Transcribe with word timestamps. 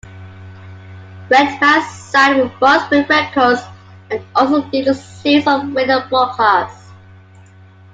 Redman 1.29 1.83
signed 1.87 2.41
with 2.41 2.57
Brunswick 2.57 3.07
Records 3.07 3.61
and 4.09 4.25
also 4.33 4.67
did 4.71 4.87
a 4.87 4.95
series 4.95 5.45
of 5.45 5.71
radio 5.75 6.07
broadcasts. 6.09 6.89